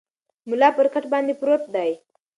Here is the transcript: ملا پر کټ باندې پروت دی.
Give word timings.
ملا 0.49 0.69
پر 0.77 0.85
کټ 0.93 1.03
باندې 1.13 1.33
پروت 1.41 1.63
دی. 1.75 1.91